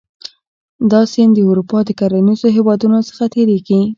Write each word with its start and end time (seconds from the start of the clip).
دا 0.91 1.01
سیند 1.11 1.33
د 1.35 1.39
اروپا 1.49 1.79
د 1.85 1.89
کرنیزو 1.99 2.47
هېوادونو 2.57 2.99
څخه 3.09 3.23
تیریږي. 3.33 3.81